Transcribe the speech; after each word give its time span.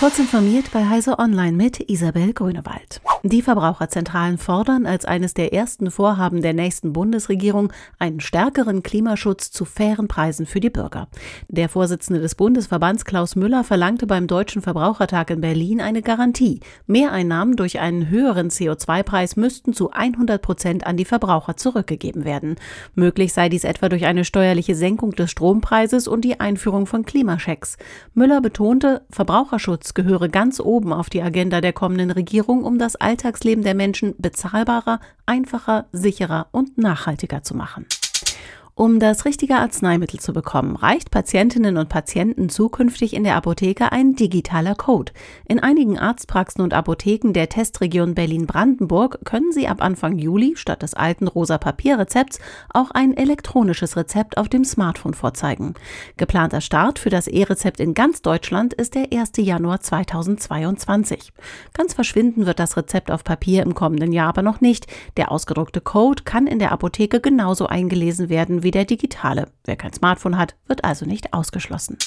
Kurz 0.00 0.18
informiert 0.18 0.70
bei 0.72 0.88
Heise 0.88 1.18
Online 1.18 1.54
mit 1.54 1.90
Isabel 1.90 2.32
Grünewald. 2.32 3.02
Die 3.22 3.42
Verbraucherzentralen 3.42 4.38
fordern 4.38 4.86
als 4.86 5.04
eines 5.04 5.34
der 5.34 5.52
ersten 5.52 5.90
Vorhaben 5.90 6.40
der 6.40 6.54
nächsten 6.54 6.94
Bundesregierung 6.94 7.70
einen 7.98 8.20
stärkeren 8.20 8.82
Klimaschutz 8.82 9.50
zu 9.50 9.66
fairen 9.66 10.08
Preisen 10.08 10.46
für 10.46 10.60
die 10.60 10.70
Bürger. 10.70 11.08
Der 11.48 11.68
Vorsitzende 11.68 12.22
des 12.22 12.34
Bundesverbands 12.34 13.04
Klaus 13.04 13.36
Müller 13.36 13.62
verlangte 13.62 14.06
beim 14.06 14.26
Deutschen 14.26 14.62
Verbrauchertag 14.62 15.28
in 15.28 15.42
Berlin 15.42 15.82
eine 15.82 16.00
Garantie. 16.00 16.60
Mehreinnahmen 16.86 17.56
durch 17.56 17.78
einen 17.78 18.08
höheren 18.08 18.48
CO2-Preis 18.48 19.36
müssten 19.36 19.74
zu 19.74 19.90
100 19.90 20.40
Prozent 20.40 20.86
an 20.86 20.96
die 20.96 21.04
Verbraucher 21.04 21.58
zurückgegeben 21.58 22.24
werden. 22.24 22.56
Möglich 22.94 23.34
sei 23.34 23.50
dies 23.50 23.64
etwa 23.64 23.90
durch 23.90 24.06
eine 24.06 24.24
steuerliche 24.24 24.74
Senkung 24.74 25.10
des 25.10 25.30
Strompreises 25.30 26.08
und 26.08 26.22
die 26.22 26.40
Einführung 26.40 26.86
von 26.86 27.04
Klimaschecks. 27.04 27.76
Müller 28.14 28.40
betonte, 28.40 29.02
Verbraucherschutz 29.10 29.89
gehöre 29.94 30.28
ganz 30.28 30.60
oben 30.60 30.92
auf 30.92 31.10
die 31.10 31.22
Agenda 31.22 31.60
der 31.60 31.72
kommenden 31.72 32.10
Regierung, 32.10 32.64
um 32.64 32.78
das 32.78 32.96
Alltagsleben 32.96 33.64
der 33.64 33.74
Menschen 33.74 34.14
bezahlbarer, 34.18 35.00
einfacher, 35.26 35.86
sicherer 35.92 36.48
und 36.52 36.78
nachhaltiger 36.78 37.42
zu 37.42 37.56
machen. 37.56 37.86
Um 38.80 38.98
das 38.98 39.26
richtige 39.26 39.56
Arzneimittel 39.56 40.20
zu 40.20 40.32
bekommen, 40.32 40.74
reicht 40.74 41.10
Patientinnen 41.10 41.76
und 41.76 41.90
Patienten 41.90 42.48
zukünftig 42.48 43.12
in 43.12 43.24
der 43.24 43.36
Apotheke 43.36 43.92
ein 43.92 44.14
digitaler 44.14 44.74
Code. 44.74 45.12
In 45.46 45.60
einigen 45.60 45.98
Arztpraxen 45.98 46.64
und 46.64 46.72
Apotheken 46.72 47.34
der 47.34 47.50
Testregion 47.50 48.14
Berlin-Brandenburg 48.14 49.18
können 49.26 49.52
Sie 49.52 49.68
ab 49.68 49.82
Anfang 49.82 50.16
Juli 50.16 50.54
statt 50.56 50.80
des 50.80 50.94
alten 50.94 51.28
rosa 51.28 51.58
Papierrezepts 51.58 52.38
auch 52.72 52.90
ein 52.90 53.14
elektronisches 53.14 53.98
Rezept 53.98 54.38
auf 54.38 54.48
dem 54.48 54.64
Smartphone 54.64 55.12
vorzeigen. 55.12 55.74
Geplanter 56.16 56.62
Start 56.62 56.98
für 56.98 57.10
das 57.10 57.26
E-Rezept 57.26 57.80
in 57.80 57.92
ganz 57.92 58.22
Deutschland 58.22 58.72
ist 58.72 58.94
der 58.94 59.12
1. 59.12 59.32
Januar 59.36 59.82
2022. 59.82 61.34
Ganz 61.74 61.92
verschwinden 61.92 62.46
wird 62.46 62.58
das 62.58 62.78
Rezept 62.78 63.10
auf 63.10 63.24
Papier 63.24 63.62
im 63.62 63.74
kommenden 63.74 64.14
Jahr 64.14 64.30
aber 64.30 64.40
noch 64.40 64.62
nicht. 64.62 64.86
Der 65.18 65.30
ausgedruckte 65.30 65.82
Code 65.82 66.22
kann 66.22 66.46
in 66.46 66.58
der 66.58 66.72
Apotheke 66.72 67.20
genauso 67.20 67.66
eingelesen 67.66 68.30
werden 68.30 68.62
wie 68.62 68.69
wie 68.70 68.72
der 68.72 68.84
digitale. 68.84 69.48
Wer 69.64 69.74
kein 69.74 69.92
Smartphone 69.92 70.38
hat, 70.38 70.54
wird 70.68 70.84
also 70.84 71.04
nicht 71.04 71.34
ausgeschlossen. 71.34 71.98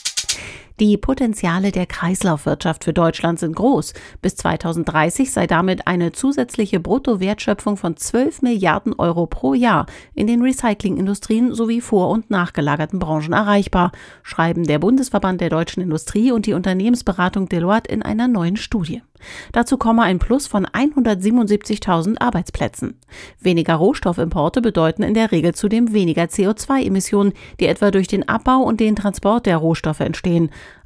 Die 0.80 0.98
Potenziale 0.98 1.72
der 1.72 1.86
Kreislaufwirtschaft 1.86 2.84
für 2.84 2.94
Deutschland 2.94 3.40
sind 3.40 3.56
groß. 3.56 3.94
Bis 4.22 4.36
2030 4.36 5.32
sei 5.32 5.46
damit 5.46 5.88
eine 5.88 6.12
zusätzliche 6.14 6.80
Bruttowertschöpfung 6.80 7.78
von 7.78 7.96
12 7.96 8.42
Milliarden 8.42 8.94
Euro 8.94 9.28
pro 9.28 9.54
Jahr 9.54 9.86
in 10.16 10.26
den 10.26 10.42
Recyclingindustrien 10.42 11.54
sowie 11.54 11.80
vor- 11.80 12.10
und 12.10 12.32
nachgelagerten 12.32 12.98
Branchen 12.98 13.34
erreichbar, 13.34 13.92
schreiben 14.24 14.64
der 14.64 14.80
Bundesverband 14.80 15.42
der 15.42 15.50
deutschen 15.50 15.84
Industrie 15.84 16.32
und 16.32 16.48
die 16.48 16.54
Unternehmensberatung 16.54 17.48
Deloitte 17.48 17.92
in 17.92 18.02
einer 18.02 18.28
neuen 18.28 18.58
Studie. 18.58 19.04
Dazu 19.52 19.78
komme 19.78 20.02
ein 20.04 20.20
Plus 20.20 20.48
von 20.48 20.66
177.000 20.66 22.20
Arbeitsplätzen. 22.20 23.00
Weniger 23.40 23.76
Rohstoffimporte 23.76 24.62
bedeuten 24.62 25.04
in 25.04 25.14
der 25.14 25.32
Regel 25.32 25.56
zudem 25.56 25.94
weniger 25.94 26.24
CO2-Emissionen, 26.24 27.34
die 27.60 27.68
etwa 27.68 27.92
durch 27.92 28.08
den 28.08 28.28
Abbau 28.28 28.62
und 28.62 28.80
den 28.80 28.96
Transport 28.96 29.46
der 29.46 29.58
Rohstoffe 29.58 30.02
entstehen. 30.02 30.33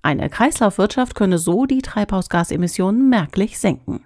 Eine 0.02 0.30
Kreislaufwirtschaft 0.30 1.16
könne 1.16 1.38
so 1.38 1.66
die 1.66 1.82
Treibhausgasemissionen 1.82 3.10
merklich 3.10 3.60
senken. 3.60 4.02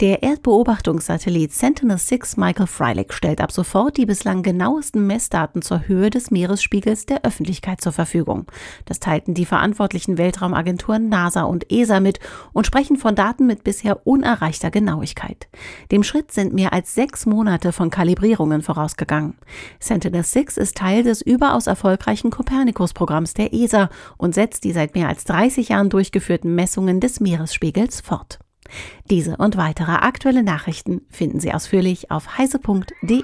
Der 0.00 0.22
Erdbeobachtungssatellit 0.22 1.52
Sentinel-6 1.52 2.38
Michael 2.38 2.68
Freilich 2.68 3.12
stellt 3.12 3.40
ab 3.40 3.50
sofort 3.50 3.96
die 3.96 4.06
bislang 4.06 4.44
genauesten 4.44 5.08
Messdaten 5.08 5.60
zur 5.60 5.88
Höhe 5.88 6.08
des 6.08 6.30
Meeresspiegels 6.30 7.06
der 7.06 7.24
Öffentlichkeit 7.24 7.80
zur 7.80 7.90
Verfügung. 7.90 8.46
Das 8.84 9.00
teilten 9.00 9.34
die 9.34 9.44
verantwortlichen 9.44 10.16
Weltraumagenturen 10.16 11.08
NASA 11.08 11.42
und 11.42 11.72
ESA 11.72 11.98
mit 11.98 12.20
und 12.52 12.64
sprechen 12.64 12.96
von 12.96 13.16
Daten 13.16 13.48
mit 13.48 13.64
bisher 13.64 14.06
unerreichter 14.06 14.70
Genauigkeit. 14.70 15.48
Dem 15.90 16.04
Schritt 16.04 16.30
sind 16.30 16.54
mehr 16.54 16.72
als 16.72 16.94
sechs 16.94 17.26
Monate 17.26 17.72
von 17.72 17.90
Kalibrierungen 17.90 18.62
vorausgegangen. 18.62 19.34
Sentinel-6 19.80 20.60
ist 20.60 20.76
Teil 20.76 21.02
des 21.02 21.22
überaus 21.22 21.66
erfolgreichen 21.66 22.30
Copernicus-Programms 22.30 23.34
der 23.34 23.52
ESA 23.52 23.90
und 24.16 24.32
setzt 24.32 24.62
die 24.62 24.72
seit 24.72 24.94
mehr 24.94 25.08
als 25.08 25.24
30 25.24 25.70
Jahren 25.70 25.90
durchgeführten 25.90 26.54
Messungen 26.54 27.00
des 27.00 27.18
Meeresspiegels 27.18 28.00
fort. 28.00 28.38
Diese 29.10 29.36
und 29.36 29.56
weitere 29.56 29.92
aktuelle 29.92 30.42
Nachrichten 30.42 31.02
finden 31.10 31.40
Sie 31.40 31.52
ausführlich 31.52 32.10
auf 32.10 32.38
heise.de. 32.38 33.22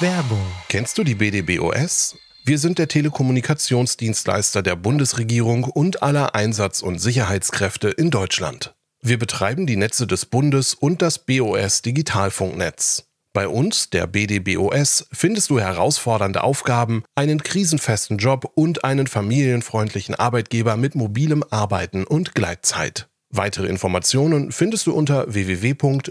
Werbung. 0.00 0.46
Kennst 0.68 0.98
du 0.98 1.04
die 1.04 1.14
BDBOS? 1.14 2.16
Wir 2.44 2.58
sind 2.58 2.78
der 2.78 2.88
Telekommunikationsdienstleister 2.88 4.62
der 4.62 4.74
Bundesregierung 4.74 5.64
und 5.64 6.02
aller 6.02 6.34
Einsatz- 6.34 6.82
und 6.82 6.98
Sicherheitskräfte 6.98 7.90
in 7.90 8.10
Deutschland. 8.10 8.74
Wir 9.02 9.18
betreiben 9.18 9.66
die 9.66 9.76
Netze 9.76 10.06
des 10.06 10.26
Bundes 10.26 10.74
und 10.74 11.02
das 11.02 11.18
BOS 11.18 11.82
Digitalfunknetz. 11.82 13.04
Bei 13.32 13.46
uns, 13.46 13.90
der 13.90 14.08
BDBOS, 14.08 15.06
findest 15.12 15.50
du 15.50 15.60
herausfordernde 15.60 16.42
Aufgaben, 16.42 17.04
einen 17.14 17.42
krisenfesten 17.42 18.18
Job 18.18 18.50
und 18.54 18.84
einen 18.84 19.06
familienfreundlichen 19.06 20.16
Arbeitgeber 20.16 20.76
mit 20.76 20.96
mobilem 20.96 21.44
Arbeiten 21.48 22.04
und 22.04 22.34
Gleitzeit. 22.34 23.09
Weitere 23.30 23.68
Informationen 23.68 24.50
findest 24.50 24.86
du 24.86 24.92
unter 24.92 25.32
www.bdbos.de. 25.32 26.10